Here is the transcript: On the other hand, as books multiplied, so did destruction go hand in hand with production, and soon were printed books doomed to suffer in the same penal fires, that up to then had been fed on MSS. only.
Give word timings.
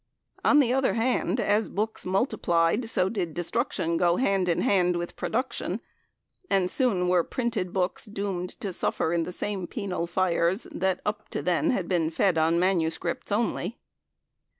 On 0.43 0.57
the 0.59 0.73
other 0.73 0.95
hand, 0.95 1.39
as 1.39 1.69
books 1.69 2.07
multiplied, 2.07 2.89
so 2.89 3.07
did 3.07 3.35
destruction 3.35 3.97
go 3.97 4.15
hand 4.15 4.49
in 4.49 4.61
hand 4.63 4.95
with 4.97 5.15
production, 5.15 5.79
and 6.49 6.71
soon 6.71 7.07
were 7.07 7.23
printed 7.23 7.71
books 7.71 8.05
doomed 8.05 8.49
to 8.61 8.73
suffer 8.73 9.13
in 9.13 9.25
the 9.25 9.31
same 9.31 9.67
penal 9.67 10.07
fires, 10.07 10.63
that 10.71 11.01
up 11.05 11.29
to 11.29 11.43
then 11.43 11.69
had 11.69 11.87
been 11.87 12.09
fed 12.09 12.39
on 12.39 12.59
MSS. 12.59 12.97
only. 13.31 13.77